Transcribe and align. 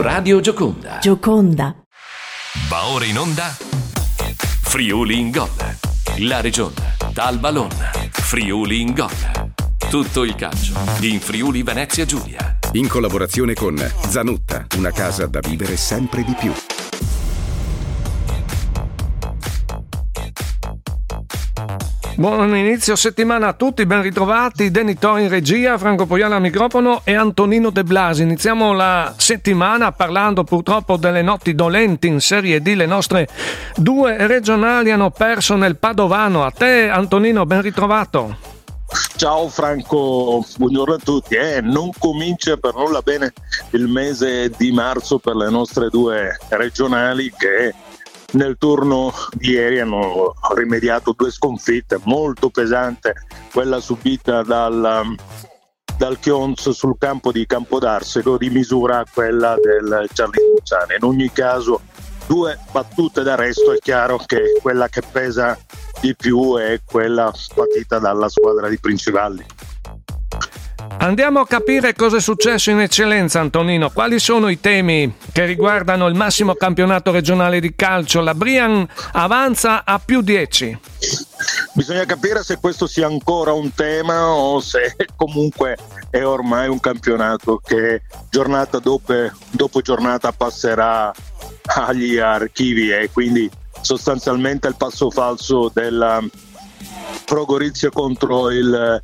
Radio 0.00 0.40
Gioconda. 0.40 0.98
Gioconda. 0.98 1.76
Va 2.70 2.86
ora 2.86 3.04
in 3.04 3.18
onda 3.18 3.54
Friuli 4.62 5.18
in 5.18 5.30
gol. 5.30 5.50
La 6.20 6.40
regione, 6.40 6.96
dal 7.12 7.38
ballon. 7.38 7.68
Friuli 8.10 8.80
in 8.80 8.94
gol. 8.94 9.12
Tutto 9.90 10.24
il 10.24 10.34
calcio 10.36 10.72
in 11.00 11.20
Friuli 11.20 11.62
Venezia 11.62 12.06
Giulia. 12.06 12.58
In 12.72 12.88
collaborazione 12.88 13.52
con 13.52 13.76
Zanutta, 14.08 14.66
una 14.78 14.90
casa 14.90 15.26
da 15.26 15.40
vivere 15.40 15.76
sempre 15.76 16.24
di 16.24 16.34
più. 16.34 16.52
Buon 22.20 22.54
inizio 22.54 22.96
settimana 22.96 23.48
a 23.48 23.52
tutti, 23.54 23.86
ben 23.86 24.02
ritrovati. 24.02 24.70
Denito 24.70 25.16
in 25.16 25.30
regia, 25.30 25.78
Franco 25.78 26.04
Poiana 26.04 26.34
al 26.34 26.42
microfono 26.42 27.00
e 27.02 27.14
Antonino 27.14 27.70
De 27.70 27.82
Blasi. 27.82 28.20
Iniziamo 28.24 28.74
la 28.74 29.14
settimana 29.16 29.90
parlando 29.92 30.44
purtroppo 30.44 30.98
delle 30.98 31.22
notti 31.22 31.54
dolenti 31.54 32.08
in 32.08 32.20
Serie 32.20 32.60
D. 32.60 32.74
Le 32.74 32.84
nostre 32.84 33.26
due 33.74 34.26
regionali 34.26 34.90
hanno 34.90 35.08
perso 35.08 35.56
nel 35.56 35.78
Padovano. 35.78 36.44
A 36.44 36.50
te 36.50 36.90
Antonino, 36.90 37.46
ben 37.46 37.62
ritrovato. 37.62 38.36
Ciao 39.16 39.48
Franco, 39.48 40.44
buongiorno 40.58 40.94
a 40.96 40.98
tutti. 41.02 41.36
Eh, 41.36 41.62
non 41.62 41.88
comincia 41.98 42.58
per 42.58 42.74
nulla 42.74 43.00
bene 43.00 43.32
il 43.70 43.86
mese 43.86 44.50
di 44.58 44.72
marzo 44.72 45.18
per 45.18 45.36
le 45.36 45.48
nostre 45.48 45.88
due 45.88 46.36
regionali 46.50 47.32
che 47.34 47.72
nel 48.32 48.56
turno 48.58 49.12
di 49.32 49.50
ieri 49.50 49.80
hanno 49.80 50.34
rimediato 50.54 51.14
due 51.16 51.30
sconfitte 51.30 51.98
molto 52.04 52.50
pesanti, 52.50 53.10
quella 53.52 53.80
subita 53.80 54.42
dal, 54.42 55.14
dal 55.96 56.18
Chions 56.18 56.70
sul 56.70 56.96
campo 56.98 57.32
di 57.32 57.46
Campodarsego 57.46 58.36
di 58.36 58.50
misura 58.50 59.04
quella 59.12 59.56
del 59.60 60.08
Charlie 60.12 60.52
Luciani. 60.54 60.94
In 60.98 61.04
ogni 61.04 61.30
caso 61.32 61.80
due 62.26 62.58
battute 62.70 63.22
d'arresto, 63.22 63.72
è 63.72 63.78
chiaro 63.78 64.18
che 64.24 64.58
quella 64.60 64.88
che 64.88 65.02
pesa 65.10 65.58
di 66.00 66.14
più 66.14 66.56
è 66.56 66.80
quella 66.84 67.32
partita 67.54 67.98
dalla 67.98 68.28
squadra 68.28 68.68
di 68.68 68.78
Principalli. 68.78 69.44
Andiamo 71.02 71.40
a 71.40 71.46
capire 71.46 71.94
cosa 71.94 72.18
è 72.18 72.20
successo 72.20 72.70
in 72.70 72.78
eccellenza, 72.78 73.40
Antonino. 73.40 73.88
Quali 73.88 74.18
sono 74.18 74.50
i 74.50 74.60
temi 74.60 75.16
che 75.32 75.46
riguardano 75.46 76.06
il 76.06 76.14
massimo 76.14 76.54
campionato 76.54 77.10
regionale 77.10 77.58
di 77.58 77.74
calcio? 77.74 78.20
La 78.20 78.34
Brian 78.34 78.86
avanza 79.12 79.86
a 79.86 79.98
più 79.98 80.20
10. 80.20 80.78
Bisogna 81.72 82.04
capire 82.04 82.42
se 82.42 82.58
questo 82.58 82.86
sia 82.86 83.06
ancora 83.06 83.54
un 83.54 83.72
tema 83.72 84.28
o 84.28 84.60
se 84.60 84.94
comunque 85.16 85.78
è 86.10 86.22
ormai 86.22 86.68
un 86.68 86.80
campionato 86.80 87.62
che 87.64 88.02
giornata 88.28 88.78
dopo, 88.78 89.14
dopo 89.52 89.80
giornata 89.80 90.32
passerà 90.32 91.10
agli 91.76 92.18
archivi 92.18 92.90
e 92.90 93.08
quindi 93.10 93.50
sostanzialmente 93.80 94.68
il 94.68 94.76
passo 94.76 95.10
falso 95.10 95.70
della 95.72 96.22
Pro 97.24 97.46
Gorizia 97.46 97.88
contro 97.88 98.50
il 98.50 99.02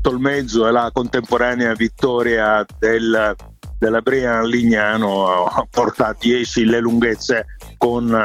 Tolmezzo 0.00 0.66
e 0.66 0.70
la 0.70 0.90
contemporanea 0.92 1.74
vittoria 1.74 2.64
del, 2.78 3.34
della 3.78 4.00
Brian 4.00 4.46
Lignano 4.46 5.66
porta 5.70 6.08
a 6.08 6.16
10 6.18 6.64
le 6.64 6.80
lunghezze 6.80 7.46
con 7.76 8.16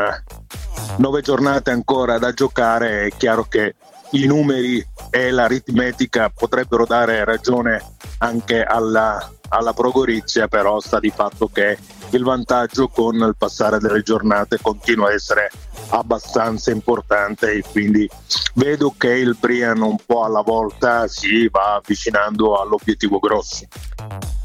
9 0.97 1.21
giornate 1.21 1.71
ancora 1.71 2.17
da 2.17 2.31
giocare. 2.31 3.07
È 3.07 3.11
chiaro 3.17 3.44
che 3.44 3.75
i 4.11 4.25
numeri 4.25 4.85
e 5.09 5.31
l'aritmetica 5.31 6.29
potrebbero 6.29 6.85
dare 6.85 7.23
ragione 7.25 7.81
anche 8.19 8.63
alla, 8.63 9.31
alla 9.49 9.73
Progorizia, 9.73 10.47
però 10.47 10.79
sta 10.79 10.99
di 10.99 11.09
fatto 11.09 11.47
che 11.47 11.77
il 12.11 12.23
vantaggio 12.23 12.88
con 12.88 13.16
il 13.16 13.35
passare 13.38 13.79
delle 13.79 14.01
giornate 14.01 14.59
continua 14.61 15.09
a 15.09 15.13
essere 15.13 15.49
abbastanza 15.89 16.71
importante 16.71 17.51
e 17.51 17.63
quindi 17.69 18.09
vedo 18.55 18.93
che 18.97 19.13
il 19.13 19.35
Brian 19.39 19.81
un 19.81 19.97
po' 20.05 20.23
alla 20.23 20.41
volta 20.41 21.07
si 21.07 21.47
va 21.49 21.75
avvicinando 21.75 22.59
all'obiettivo 22.59 23.19
grosso. 23.19 23.66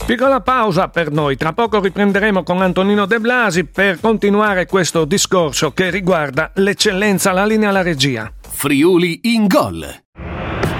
Piccola 0.05 0.41
pausa 0.41 0.89
per 0.89 1.11
noi, 1.11 1.37
tra 1.37 1.53
poco 1.53 1.81
riprenderemo 1.81 2.43
con 2.43 2.63
Antonino 2.63 3.05
De 3.07 3.21
Blasi 3.21 3.65
per 3.65 4.01
continuare 4.01 4.67
questo 4.67 5.05
discorso 5.05 5.73
che 5.73 5.91
riguarda 5.91 6.51
l'eccellenza, 6.55 7.33
la 7.33 7.45
linea 7.45 7.69
alla 7.69 7.83
regia. 7.83 8.33
Friuli 8.41 9.21
in 9.25 9.47
gol. 9.47 9.87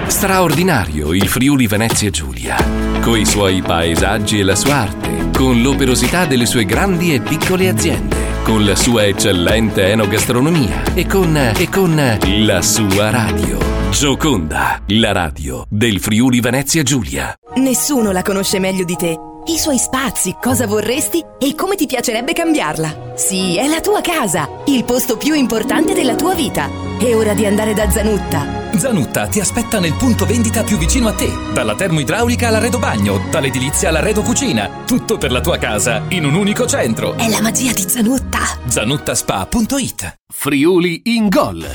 Straordinario 0.09 1.13
il 1.13 1.27
Friuli 1.27 1.67
Venezia 1.67 2.09
Giulia, 2.09 2.57
coi 2.99 3.25
suoi 3.25 3.61
paesaggi 3.61 4.39
e 4.39 4.43
la 4.43 4.55
sua 4.55 4.73
arte, 4.73 5.29
con 5.31 5.61
l'operosità 5.61 6.25
delle 6.25 6.47
sue 6.47 6.65
grandi 6.65 7.13
e 7.13 7.21
piccole 7.21 7.69
aziende, 7.69 8.15
con 8.43 8.65
la 8.65 8.75
sua 8.75 9.05
eccellente 9.05 9.85
enogastronomia 9.91 10.81
e 10.95 11.05
con, 11.05 11.37
e 11.37 11.69
con 11.69 12.17
la 12.23 12.61
sua 12.61 13.11
radio. 13.11 13.59
Gioconda, 13.91 14.81
la 14.87 15.11
radio 15.11 15.65
del 15.69 15.99
Friuli 15.99 16.41
Venezia 16.41 16.81
Giulia. 16.81 17.33
Nessuno 17.57 18.11
la 18.11 18.23
conosce 18.23 18.59
meglio 18.59 18.83
di 18.83 18.95
te. 18.95 19.15
I 19.45 19.57
suoi 19.57 19.77
spazi, 19.77 20.35
cosa 20.41 20.65
vorresti 20.67 21.23
e 21.39 21.55
come 21.55 21.75
ti 21.75 21.85
piacerebbe 21.85 22.33
cambiarla. 22.33 23.13
Sì, 23.15 23.57
è 23.57 23.67
la 23.67 23.79
tua 23.79 24.01
casa, 24.01 24.49
il 24.65 24.83
posto 24.83 25.17
più 25.17 25.33
importante 25.33 25.93
della 25.93 26.15
tua 26.15 26.33
vita. 26.33 26.67
È 26.99 27.15
ora 27.15 27.33
di 27.33 27.45
andare 27.45 27.73
da 27.73 27.89
Zanutta. 27.89 28.58
Zanutta 28.79 29.27
ti 29.27 29.41
aspetta 29.41 29.77
nel 29.77 29.93
punto 29.95 30.25
vendita 30.25 30.63
più 30.63 30.77
vicino 30.77 31.09
a 31.09 31.13
te. 31.13 31.29
Dalla 31.51 31.75
termoidraulica 31.75 32.47
all'arredo 32.47 32.79
bagno, 32.79 33.27
dall'edilizia 33.29 33.89
all'arredo 33.89 34.21
cucina. 34.21 34.69
Tutto 34.85 35.17
per 35.17 35.33
la 35.33 35.41
tua 35.41 35.57
casa 35.57 36.03
in 36.07 36.23
un 36.23 36.33
unico 36.33 36.65
centro. 36.65 37.15
È 37.15 37.27
la 37.27 37.41
magia 37.41 37.73
di 37.73 37.81
Zanutta. 37.81 38.39
Zanuttaspa.it 38.65 40.13
Friuli 40.33 41.01
in 41.05 41.27
gol. 41.27 41.67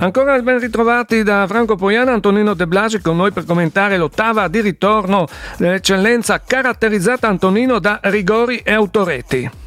Ancora 0.00 0.36
ben 0.40 0.58
ritrovati 0.58 1.22
da 1.22 1.46
Franco 1.46 1.76
Poiana, 1.76 2.12
Antonino 2.12 2.54
De 2.54 2.66
Blasi 2.66 3.00
con 3.00 3.14
noi 3.16 3.30
per 3.30 3.44
commentare 3.44 3.96
l'ottava 3.98 4.48
di 4.48 4.60
ritorno 4.60 5.28
dell'eccellenza 5.58 6.42
caratterizzata 6.44 7.28
Antonino 7.28 7.78
da 7.78 8.00
rigori 8.02 8.58
e 8.64 8.72
autoreti. 8.72 9.61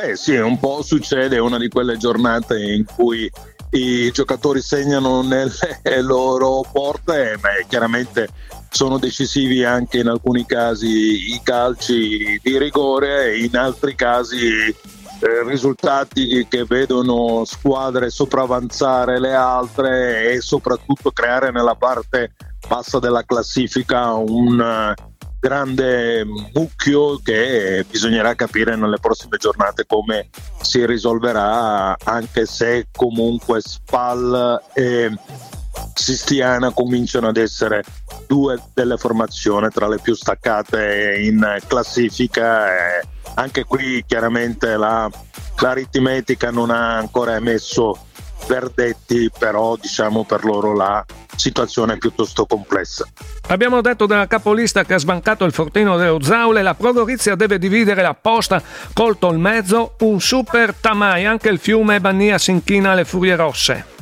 Beh 0.00 0.16
sì, 0.16 0.34
un 0.34 0.58
po' 0.58 0.80
succede, 0.80 1.36
è 1.36 1.40
una 1.40 1.58
di 1.58 1.68
quelle 1.68 1.98
giornate 1.98 2.58
in 2.58 2.86
cui 2.86 3.30
i 3.72 4.10
giocatori 4.12 4.62
segnano 4.62 5.20
nelle 5.20 5.52
loro 6.00 6.64
porte, 6.72 7.38
ma 7.42 7.50
chiaramente 7.68 8.28
sono 8.70 8.96
decisivi 8.96 9.62
anche 9.62 9.98
in 9.98 10.08
alcuni 10.08 10.46
casi 10.46 11.34
i 11.34 11.40
calci 11.42 12.40
di 12.42 12.56
rigore, 12.56 13.36
in 13.40 13.54
altri 13.58 13.94
casi 13.94 14.68
eh, 14.68 14.74
risultati 15.44 16.46
che 16.48 16.64
vedono 16.64 17.44
squadre 17.44 18.08
sopravanzare 18.08 19.20
le 19.20 19.34
altre 19.34 20.32
e 20.32 20.40
soprattutto 20.40 21.10
creare 21.10 21.50
nella 21.50 21.74
parte 21.74 22.32
bassa 22.66 22.98
della 23.00 23.24
classifica 23.24 24.14
un 24.14 24.94
grande 25.40 26.24
mucchio 26.52 27.18
che 27.22 27.84
bisognerà 27.88 28.34
capire 28.34 28.76
nelle 28.76 28.98
prossime 29.00 29.38
giornate 29.38 29.86
come 29.86 30.28
si 30.60 30.84
risolverà 30.84 31.96
anche 32.04 32.44
se 32.44 32.88
comunque 32.92 33.60
Spal 33.62 34.60
e 34.74 35.10
Sistiana 35.94 36.72
cominciano 36.72 37.28
ad 37.28 37.38
essere 37.38 37.82
due 38.26 38.60
delle 38.74 38.98
formazioni 38.98 39.68
tra 39.70 39.88
le 39.88 39.98
più 39.98 40.14
staccate 40.14 41.18
in 41.22 41.58
classifica 41.66 42.98
e 42.98 43.06
anche 43.34 43.64
qui 43.64 44.04
chiaramente 44.06 44.76
la, 44.76 45.10
l'aritmetica 45.60 46.50
non 46.50 46.70
ha 46.70 46.96
ancora 46.96 47.36
emesso 47.36 48.06
verdetti, 48.50 49.30
però 49.38 49.76
diciamo 49.76 50.24
per 50.24 50.44
loro 50.44 50.74
la 50.74 51.04
situazione 51.36 51.94
è 51.94 51.98
piuttosto 51.98 52.46
complessa. 52.46 53.06
Abbiamo 53.46 53.80
detto 53.80 54.06
della 54.06 54.26
capolista 54.26 54.84
che 54.84 54.94
ha 54.94 54.98
sbancato 54.98 55.44
il 55.44 55.52
fortino 55.52 55.96
dello 55.96 56.20
Zaule, 56.20 56.62
la 56.62 56.74
Progorizia 56.74 57.36
deve 57.36 57.58
dividere 57.58 58.02
la 58.02 58.14
posta 58.14 58.60
colto 58.92 59.30
il 59.30 59.38
mezzo, 59.38 59.94
un 60.00 60.20
super 60.20 60.74
tamai, 60.74 61.26
anche 61.26 61.48
il 61.48 61.60
fiume 61.60 62.00
Bannia 62.00 62.38
si 62.38 62.50
inchina 62.50 62.90
alle 62.90 63.04
furie 63.04 63.36
rosse. 63.36 63.98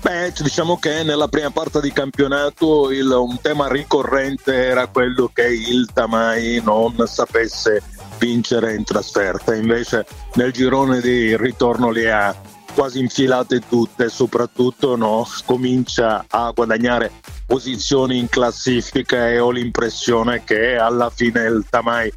Beh, 0.00 0.32
diciamo 0.38 0.78
che 0.78 1.02
nella 1.02 1.28
prima 1.28 1.50
parte 1.50 1.80
di 1.80 1.92
campionato 1.92 2.90
il, 2.90 3.10
un 3.10 3.38
tema 3.40 3.68
ricorrente 3.68 4.54
era 4.54 4.86
quello 4.86 5.30
che 5.32 5.46
il 5.46 5.88
Tamai 5.92 6.60
non 6.62 6.94
sapesse 7.06 7.82
vincere 8.18 8.74
in 8.74 8.84
trasferta, 8.84 9.54
invece 9.54 10.06
nel 10.34 10.52
girone 10.52 11.00
di 11.00 11.36
ritorno 11.36 11.90
le 11.90 12.12
ha 12.12 12.34
quasi 12.74 12.98
infilate 12.98 13.60
tutte, 13.66 14.08
soprattutto 14.08 14.96
no, 14.96 15.26
comincia 15.44 16.24
a 16.28 16.50
guadagnare 16.50 17.10
posizioni 17.46 18.18
in 18.18 18.28
classifica 18.28 19.28
e 19.28 19.38
ho 19.38 19.50
l'impressione 19.50 20.42
che 20.44 20.76
alla 20.76 21.10
fine 21.10 21.42
il 21.44 21.64
Tamai 21.70 22.12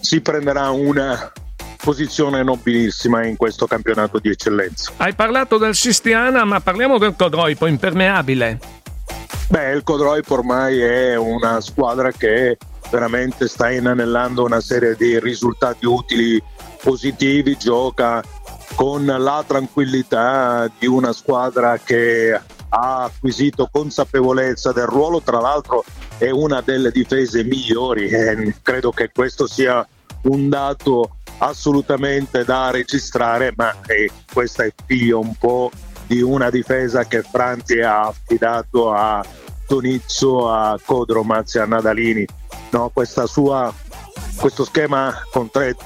si 0.00 0.20
prenderà 0.20 0.70
una 0.70 1.32
posizione 1.82 2.42
nobilissima 2.42 3.24
in 3.26 3.36
questo 3.36 3.66
campionato 3.66 4.18
di 4.18 4.28
eccellenza. 4.28 4.92
Hai 4.98 5.14
parlato 5.14 5.58
del 5.58 5.74
Sistiana, 5.74 6.44
ma 6.44 6.60
parliamo 6.60 6.98
del 6.98 7.14
Codroipo 7.16 7.66
impermeabile. 7.66 8.60
Beh, 9.48 9.72
il 9.72 9.82
Codroipo 9.82 10.34
ormai 10.34 10.80
è 10.80 11.16
una 11.16 11.60
squadra 11.60 12.12
che 12.12 12.56
veramente 12.90 13.48
sta 13.48 13.70
inanellando 13.70 14.44
una 14.44 14.60
serie 14.60 14.94
di 14.96 15.18
risultati 15.18 15.86
utili 15.86 16.42
positivi, 16.82 17.56
gioca 17.56 18.22
con 18.74 19.04
la 19.04 19.44
tranquillità 19.46 20.70
di 20.78 20.86
una 20.86 21.12
squadra 21.12 21.78
che 21.78 22.32
ha 22.74 23.04
acquisito 23.04 23.68
consapevolezza 23.70 24.72
del 24.72 24.86
ruolo, 24.86 25.20
tra 25.20 25.40
l'altro 25.40 25.84
è 26.18 26.30
una 26.30 26.60
delle 26.60 26.90
difese 26.90 27.44
migliori 27.44 28.08
e 28.08 28.54
credo 28.62 28.90
che 28.90 29.10
questo 29.12 29.46
sia 29.46 29.86
un 30.22 30.48
dato 30.48 31.16
assolutamente 31.38 32.44
da 32.44 32.70
registrare, 32.70 33.52
ma 33.56 33.74
eh, 33.86 34.10
questa 34.32 34.64
è 34.64 34.72
figlio 34.86 35.18
un 35.18 35.34
po' 35.36 35.70
di 36.06 36.22
una 36.22 36.50
difesa 36.50 37.04
che 37.04 37.22
Franti 37.22 37.80
ha 37.80 38.02
affidato 38.02 38.92
a 38.92 39.24
Tonizzo, 39.66 40.50
a 40.50 40.78
Codromaz 40.84 41.56
e 41.56 41.60
a 41.60 41.66
Nadalini. 41.66 42.26
No, 42.70 42.90
sua, 43.26 43.72
questo 44.42 44.64
schema 44.64 45.22
con 45.30 45.52
tre 45.52 45.76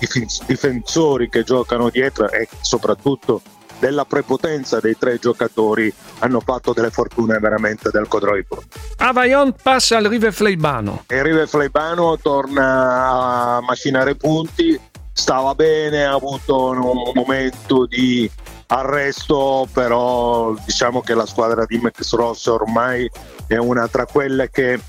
difensori 0.46 1.28
che 1.28 1.44
giocano 1.44 1.90
dietro 1.90 2.30
e 2.30 2.48
soprattutto 2.62 3.42
della 3.78 4.06
prepotenza 4.06 4.80
dei 4.80 4.96
tre 4.96 5.18
giocatori 5.18 5.92
hanno 6.20 6.40
fatto 6.40 6.72
delle 6.72 6.88
fortune 6.88 7.38
veramente 7.38 7.90
del 7.90 8.08
Codroipo. 8.08 8.62
Avaion 8.96 9.54
passa 9.62 9.98
al 9.98 10.04
Rive 10.04 10.32
Fleibano. 10.32 11.04
Il 11.08 11.22
Rive 11.22 11.46
Fleibano 11.46 12.16
torna 12.16 13.56
a 13.56 13.60
macinare 13.60 14.14
punti, 14.14 14.80
stava 15.12 15.54
bene, 15.54 16.06
ha 16.06 16.14
avuto 16.14 16.70
un 16.70 17.12
momento 17.12 17.84
di 17.84 18.30
arresto, 18.68 19.68
però 19.70 20.54
diciamo 20.64 21.02
che 21.02 21.12
la 21.12 21.26
squadra 21.26 21.66
di 21.66 21.76
Max 21.76 22.14
Ross 22.14 22.46
ormai 22.46 23.06
è 23.46 23.56
una 23.56 23.86
tra 23.86 24.06
quelle 24.06 24.48
che 24.48 24.80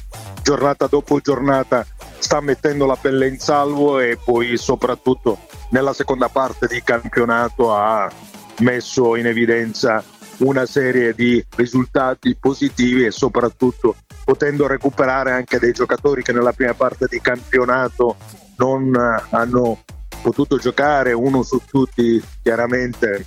giornata 0.41 0.87
dopo 0.87 1.19
giornata 1.19 1.85
sta 2.19 2.41
mettendo 2.41 2.85
la 2.85 2.95
pelle 2.95 3.27
in 3.27 3.39
salvo 3.39 3.99
e 3.99 4.17
poi 4.23 4.57
soprattutto 4.57 5.39
nella 5.69 5.93
seconda 5.93 6.29
parte 6.29 6.67
di 6.67 6.81
campionato 6.83 7.73
ha 7.73 8.11
messo 8.59 9.15
in 9.15 9.27
evidenza 9.27 10.03
una 10.37 10.65
serie 10.65 11.13
di 11.13 11.43
risultati 11.55 12.35
positivi 12.35 13.05
e 13.05 13.11
soprattutto 13.11 13.95
potendo 14.23 14.67
recuperare 14.67 15.31
anche 15.31 15.59
dei 15.59 15.71
giocatori 15.71 16.21
che 16.21 16.33
nella 16.33 16.53
prima 16.53 16.73
parte 16.73 17.07
di 17.09 17.19
campionato 17.21 18.17
non 18.57 18.93
hanno 19.29 19.83
potuto 20.21 20.57
giocare, 20.57 21.13
uno 21.13 21.43
su 21.43 21.61
tutti 21.65 22.21
chiaramente 22.41 23.25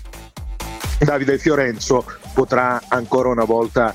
Davide 0.99 1.39
Fiorenzo 1.39 2.05
potrà 2.35 2.83
ancora 2.89 3.31
una 3.31 3.45
volta 3.45 3.95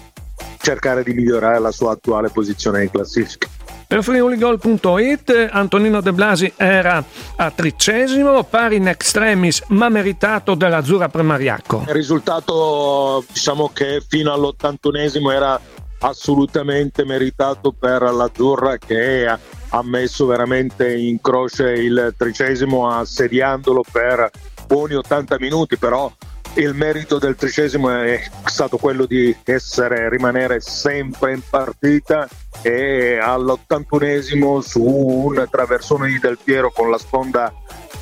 cercare 0.57 1.03
di 1.03 1.13
migliorare 1.13 1.59
la 1.59 1.71
sua 1.71 1.91
attuale 1.91 2.29
posizione 2.29 2.83
in 2.83 2.89
classifica. 2.89 3.47
Per 3.87 4.03
friuligol.it 4.03 5.49
Antonino 5.51 6.01
De 6.01 6.11
Blasi 6.11 6.51
era 6.57 7.03
a 7.35 7.51
tricesimo, 7.51 8.43
pari 8.43 8.77
in 8.77 8.87
extremis 8.87 9.63
ma 9.67 9.89
meritato 9.89 10.55
dell'Azzurra 10.55 11.07
Premariacco. 11.07 11.83
Il 11.87 11.93
risultato 11.93 13.23
diciamo 13.31 13.69
che 13.73 14.01
fino 14.07 14.33
all'81esimo 14.33 15.31
era 15.31 15.59
assolutamente 15.99 17.05
meritato 17.05 17.71
per 17.71 18.01
l'Azzurra 18.01 18.77
che 18.77 19.27
ha 19.27 19.83
messo 19.83 20.25
veramente 20.25 20.93
in 20.95 21.21
croce 21.21 21.71
il 21.73 22.13
tricesimo 22.17 22.89
assediandolo 22.89 23.83
per 23.91 24.29
buoni 24.65 24.95
80 24.95 25.37
minuti, 25.39 25.77
però 25.77 26.11
il 26.55 26.73
merito 26.73 27.19
del 27.19 27.35
tricesimo 27.35 27.89
è 27.89 28.21
stato 28.45 28.77
quello 28.77 29.05
di 29.05 29.35
essere, 29.43 30.09
rimanere 30.09 30.61
sempre 30.61 31.33
in 31.33 31.41
partita 31.47 32.27
e 32.61 33.17
all'81esimo 33.17 34.59
su 34.59 34.83
un 34.83 35.45
traversone 35.49 36.07
di 36.07 36.19
Del 36.19 36.37
Piero 36.41 36.71
con 36.71 36.89
la 36.89 36.97
sponda 36.97 37.53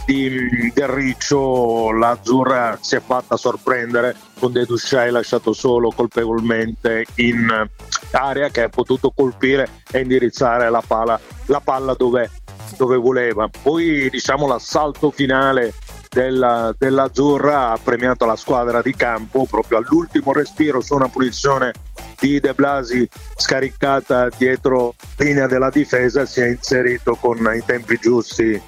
di 0.05 0.71
Del 0.73 0.87
Riccio 0.87 1.91
l'Azzurra 1.91 2.77
si 2.79 2.95
è 2.95 3.01
fatta 3.01 3.37
sorprendere 3.37 4.15
con 4.37 4.51
De 4.51 4.65
Dushai 4.65 5.09
lasciato 5.09 5.53
solo 5.53 5.91
colpevolmente 5.91 7.05
in 7.15 7.67
area 8.11 8.49
che 8.49 8.63
ha 8.63 8.69
potuto 8.69 9.11
colpire 9.15 9.67
e 9.91 10.01
indirizzare 10.01 10.69
la 10.69 10.83
palla, 10.85 11.19
la 11.47 11.59
palla 11.59 11.93
dove, 11.95 12.29
dove 12.77 12.97
voleva. 12.97 13.49
Poi 13.61 14.09
diciamo 14.09 14.45
l'assalto 14.45 15.09
finale 15.09 15.73
della, 16.13 16.73
dell'Azzurra 16.77 17.71
ha 17.71 17.79
premiato 17.81 18.25
la 18.25 18.35
squadra 18.35 18.81
di 18.81 18.95
campo 18.95 19.45
proprio 19.49 19.79
all'ultimo 19.79 20.31
respiro 20.31 20.79
su 20.79 20.93
una 20.93 21.09
punizione 21.09 21.73
di 22.19 22.39
De 22.39 22.53
Blasi 22.53 23.07
scaricata 23.35 24.29
dietro 24.37 24.95
linea 25.17 25.47
della 25.47 25.69
difesa 25.69 26.25
si 26.25 26.41
è 26.41 26.47
inserito 26.47 27.15
con 27.15 27.37
i 27.53 27.63
tempi 27.65 27.97
giusti 27.99 28.61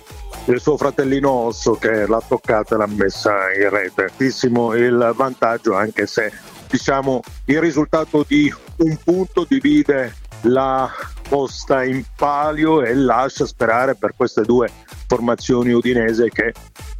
il 0.46 0.60
suo 0.60 0.78
fratellino 0.78 1.30
Osso 1.30 1.76
che 1.76 2.06
l'ha 2.08 2.22
toccata 2.28 2.76
e 2.76 2.78
l'ha 2.78 2.88
messa 2.88 3.32
in 3.54 3.70
rete. 3.70 4.04
Altissimo 4.04 4.74
il 4.74 5.14
vantaggio 5.16 5.74
anche 5.76 6.08
se 6.08 6.32
diciamo 6.68 7.22
il 7.46 7.60
risultato 7.60 8.26
di 8.28 8.54
un 8.78 8.98
punto 9.04 9.46
divide 9.48 10.16
la 10.42 10.92
posta 11.28 11.84
in 11.84 12.04
palio 12.16 12.84
e 12.84 12.94
lascia 12.94 13.46
sperare 13.46 13.96
per 13.96 14.14
queste 14.16 14.44
due 14.44 14.70
formazioni 15.08 15.72
udinese 15.72 16.30
che 16.30 16.54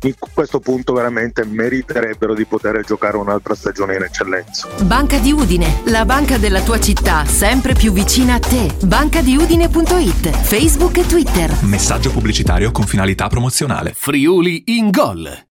in 0.04 0.14
questo 0.34 0.60
punto 0.60 0.94
veramente 0.94 1.44
meriterebbero 1.46 2.34
di 2.34 2.46
poter 2.46 2.84
giocare 2.84 3.18
un'altra 3.18 3.56
stagione 3.56 3.96
in 3.96 4.04
eccellenza. 4.04 4.68
Banca 4.84 5.18
di 5.18 5.32
Udine, 5.32 5.82
la 5.86 6.06
banca 6.06 6.38
della 6.38 6.62
tua 6.62 6.80
città, 6.80 7.26
sempre 7.26 7.74
più 7.74 7.92
vicina 7.92 8.36
a 8.36 8.40
te. 8.40 8.76
Bancadiudine.it, 8.84 10.30
Facebook 10.30 10.98
e 10.98 11.06
Twitter. 11.06 11.52
Messaggio 11.64 12.12
pubblicitario 12.12 12.72
con 12.72 12.86
finalità 12.86 13.28
promozionale. 13.28 13.94
Friuli 13.96 14.64
in 14.68 14.92
gol. 14.92 15.54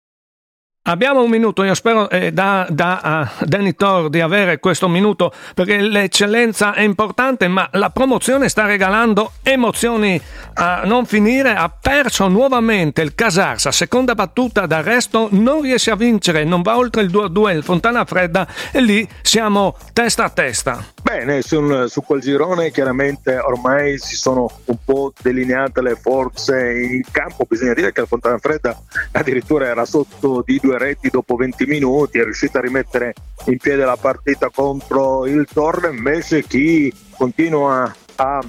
Abbiamo 0.88 1.22
un 1.22 1.28
minuto, 1.28 1.64
io 1.64 1.74
spero 1.74 2.08
eh, 2.08 2.32
da, 2.32 2.66
da 2.70 3.28
uh, 3.38 3.44
Danny 3.44 3.74
Thor 3.74 4.08
di 4.08 4.22
avere 4.22 4.58
questo 4.58 4.88
minuto 4.88 5.30
perché 5.54 5.82
l'eccellenza 5.82 6.72
è 6.72 6.80
importante, 6.80 7.46
ma 7.46 7.68
la 7.72 7.90
promozione 7.90 8.48
sta 8.48 8.64
regalando 8.64 9.32
emozioni 9.42 10.18
a 10.54 10.84
non 10.86 11.04
finire. 11.04 11.50
Ha 11.50 11.68
perso 11.68 12.26
nuovamente 12.28 13.02
il 13.02 13.14
Casarsa, 13.14 13.70
seconda 13.70 14.14
battuta 14.14 14.64
d'arresto, 14.64 15.28
non 15.32 15.60
riesce 15.60 15.90
a 15.90 15.94
vincere, 15.94 16.44
non 16.44 16.62
va 16.62 16.78
oltre 16.78 17.02
il 17.02 17.10
2-2 17.10 17.56
il 17.56 17.62
Fontana 17.62 18.06
Fredda 18.06 18.48
e 18.72 18.80
lì 18.80 19.06
siamo 19.20 19.76
testa 19.92 20.24
a 20.24 20.30
testa. 20.30 20.82
Bene, 21.02 21.42
su, 21.42 21.86
su 21.86 22.02
quel 22.02 22.22
girone 22.22 22.70
chiaramente 22.70 23.36
ormai 23.36 23.98
si 23.98 24.16
sono 24.16 24.50
un 24.64 24.76
po' 24.82 25.12
delineate 25.20 25.82
le 25.82 25.96
forze 25.96 26.80
in 26.80 27.02
campo, 27.10 27.44
bisogna 27.46 27.74
dire 27.74 27.92
che 27.92 28.00
il 28.00 28.06
Fontana 28.06 28.38
Fredda 28.38 28.74
addirittura 29.12 29.66
era 29.66 29.84
sotto 29.84 30.42
di 30.46 30.58
due 30.62 30.76
reti 30.78 31.08
dopo 31.10 31.36
20 31.36 31.66
minuti, 31.66 32.18
è 32.18 32.24
riuscito 32.24 32.58
a 32.58 32.62
rimettere 32.62 33.14
in 33.46 33.58
piedi 33.58 33.82
la 33.82 33.98
partita 34.00 34.48
contro 34.48 35.26
il 35.26 35.46
Torre, 35.52 35.90
invece 35.90 36.44
chi 36.44 36.92
continua 37.16 37.94
a 38.16 38.42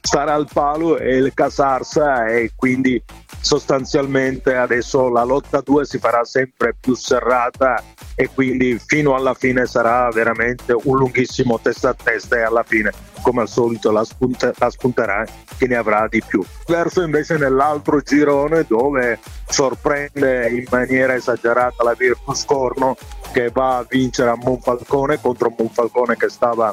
stare 0.00 0.30
al 0.30 0.48
palo 0.52 0.96
è 0.96 1.12
il 1.12 1.32
Casarsa 1.34 2.26
e 2.26 2.52
quindi 2.56 3.02
sostanzialmente 3.40 4.54
adesso 4.54 5.08
la 5.08 5.24
lotta 5.24 5.60
2 5.60 5.84
si 5.84 5.98
farà 5.98 6.24
sempre 6.24 6.74
più 6.78 6.94
serrata 6.94 7.82
e 8.14 8.28
quindi 8.32 8.78
fino 8.84 9.14
alla 9.14 9.34
fine 9.34 9.66
sarà 9.66 10.08
veramente 10.10 10.74
un 10.82 10.96
lunghissimo 10.96 11.58
testa 11.60 11.90
a 11.90 11.94
testa 11.94 12.36
e 12.36 12.42
alla 12.42 12.62
fine 12.62 12.92
come 13.22 13.42
al 13.42 13.48
solito 13.48 13.90
la, 13.90 14.04
spunta, 14.04 14.52
la 14.56 14.70
spunterà 14.70 15.24
chi 15.58 15.66
ne 15.66 15.76
avrà 15.76 16.06
di 16.08 16.22
più. 16.26 16.42
Verso 16.66 17.02
invece 17.02 17.36
nell'altro 17.36 18.00
girone 18.00 18.64
dove 18.66 19.18
sorprende 19.48 20.48
in 20.48 20.64
maniera 20.70 21.14
esagerata 21.14 21.82
la 21.82 21.94
Virtus 21.94 22.44
Corno 22.44 22.96
che 23.32 23.50
va 23.50 23.78
a 23.78 23.86
vincere 23.88 24.30
a 24.30 24.36
Monfalcone 24.36 25.20
contro 25.20 25.52
Monfalcone 25.56 26.16
che 26.16 26.28
stava 26.28 26.72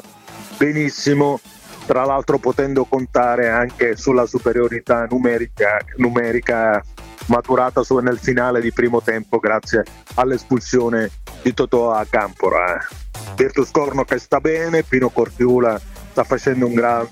benissimo 0.56 1.40
tra 1.88 2.04
l'altro 2.04 2.36
potendo 2.36 2.84
contare 2.84 3.48
anche 3.48 3.96
sulla 3.96 4.26
superiorità 4.26 5.06
numerica, 5.08 5.78
numerica 5.96 6.84
maturata 7.28 7.80
nel 8.02 8.18
finale 8.18 8.60
di 8.60 8.70
primo 8.72 9.00
tempo 9.00 9.38
grazie 9.38 9.84
all'espulsione 10.16 11.10
di 11.40 11.54
Totò 11.54 11.92
a 11.92 12.04
Campora. 12.04 12.78
Virtus 13.36 13.70
Corno 13.70 14.04
che 14.04 14.18
sta 14.18 14.38
bene, 14.38 14.82
Pino 14.82 15.08
Cortiula 15.08 15.80
sta 16.10 16.24
facendo 16.24 16.66
un 16.66 16.74
gran 16.74 17.08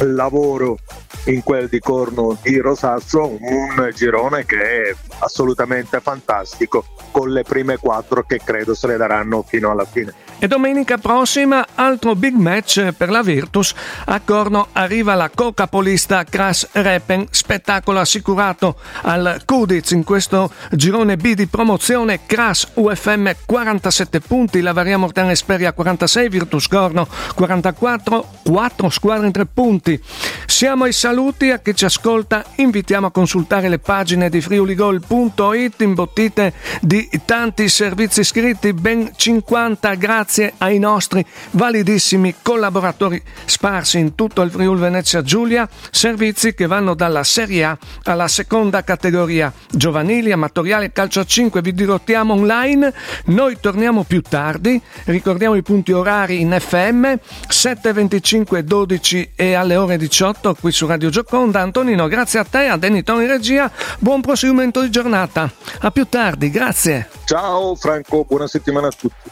lavoro 0.00 0.78
in 1.26 1.44
quel 1.44 1.68
di 1.68 1.78
Corno 1.78 2.36
di 2.42 2.58
Rosasso, 2.58 3.38
un 3.40 3.88
girone 3.94 4.44
che 4.44 4.90
è 4.90 4.94
assolutamente 5.20 6.00
fantastico 6.00 6.84
con 7.12 7.30
le 7.30 7.44
prime 7.44 7.76
quattro 7.76 8.24
che 8.24 8.40
credo 8.42 8.74
se 8.74 8.88
le 8.88 8.96
daranno 8.96 9.42
fino 9.42 9.70
alla 9.70 9.84
fine. 9.84 10.12
E 10.44 10.46
domenica 10.46 10.98
prossima 10.98 11.64
altro 11.74 12.14
big 12.14 12.34
match 12.34 12.92
per 12.92 13.08
la 13.08 13.22
Virtus. 13.22 13.72
A 14.04 14.20
Corno 14.20 14.68
arriva 14.72 15.14
la 15.14 15.30
cocapolista 15.34 16.22
Kras 16.24 16.68
Repen, 16.72 17.28
spettacolo 17.30 17.98
assicurato 17.98 18.76
al 19.04 19.40
Kudiz 19.46 19.92
in 19.92 20.04
questo 20.04 20.52
girone 20.72 21.16
B 21.16 21.32
di 21.32 21.46
promozione. 21.46 22.26
Kras 22.26 22.68
UFM 22.74 23.30
47 23.46 24.20
punti, 24.20 24.60
la 24.60 24.74
Varia 24.74 24.98
Mortana 24.98 25.30
Esperia 25.30 25.72
46, 25.72 26.28
Virtus 26.28 26.68
Corno 26.68 27.08
44, 27.34 28.28
4 28.44 28.90
squadre 28.90 29.24
in 29.24 29.32
3 29.32 29.46
punti. 29.46 30.02
Siamo 30.46 30.84
ai 30.84 30.92
saluti 30.92 31.50
a 31.50 31.58
chi 31.58 31.74
ci 31.74 31.84
ascolta, 31.84 32.44
invitiamo 32.56 33.06
a 33.06 33.10
consultare 33.10 33.68
le 33.68 33.78
pagine 33.78 34.28
di 34.28 34.40
friuligol.it 34.40 35.80
imbottite 35.80 36.52
di 36.80 37.08
tanti 37.24 37.68
servizi 37.68 38.20
iscritti, 38.20 38.72
ben 38.72 39.10
50 39.16 39.94
grazie 39.94 40.52
ai 40.58 40.78
nostri 40.78 41.24
validissimi 41.52 42.36
collaboratori 42.42 43.20
sparsi 43.46 43.98
in 43.98 44.14
tutto 44.14 44.42
il 44.42 44.50
Friul 44.50 44.78
Venezia 44.78 45.22
Giulia, 45.22 45.68
servizi 45.90 46.54
che 46.54 46.66
vanno 46.66 46.94
dalla 46.94 47.24
Serie 47.24 47.64
A 47.64 47.78
alla 48.04 48.28
seconda 48.28 48.84
categoria. 48.84 49.52
Giovanili, 49.70 50.30
amatoriale, 50.30 50.92
calcio 50.92 51.20
a 51.20 51.24
5, 51.24 51.62
vi 51.62 51.72
dirottiamo 51.72 52.34
online, 52.34 52.92
noi 53.26 53.56
torniamo 53.58 54.04
più 54.04 54.20
tardi, 54.20 54.80
ricordiamo 55.04 55.54
i 55.54 55.62
punti 55.62 55.92
orari 55.92 56.40
in 56.40 56.56
FM 56.56 57.04
7.25, 57.48 58.58
12 58.60 59.32
e 59.34 59.54
alle 59.54 59.76
ore 59.76 59.96
18 59.96 60.33
qui 60.58 60.72
su 60.72 60.86
Radio 60.86 61.10
Gioconda. 61.10 61.60
Antonino, 61.60 62.08
grazie 62.08 62.38
a 62.38 62.44
te, 62.44 62.66
a 62.66 62.76
Denito 62.76 63.18
in 63.20 63.26
regia, 63.26 63.70
buon 63.98 64.20
proseguimento 64.20 64.80
di 64.80 64.90
giornata. 64.90 65.50
A 65.80 65.90
più 65.90 66.06
tardi, 66.06 66.50
grazie. 66.50 67.08
Ciao 67.24 67.74
Franco, 67.74 68.24
buona 68.28 68.46
settimana 68.46 68.88
a 68.88 68.90
tutti. 68.90 69.30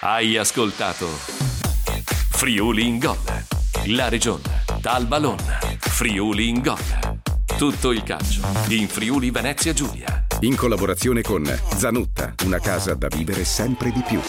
Hai 0.00 0.36
ascoltato 0.36 1.06
Friuli 2.30 2.86
in 2.86 2.98
Gol, 2.98 3.16
la 3.86 4.08
regione, 4.08 4.64
dal 4.80 5.06
Ballon, 5.06 5.38
Friuli 5.78 6.48
in 6.48 6.60
Gol. 6.60 6.78
Tutto 7.56 7.92
il 7.92 8.02
calcio 8.02 8.40
in 8.68 8.88
Friuli 8.88 9.30
Venezia 9.30 9.72
Giulia. 9.72 10.26
In 10.40 10.56
collaborazione 10.56 11.22
con 11.22 11.44
Zanutta, 11.76 12.34
una 12.44 12.58
casa 12.58 12.94
da 12.94 13.06
vivere 13.08 13.44
sempre 13.44 13.90
di 13.92 14.02
più. 14.06 14.20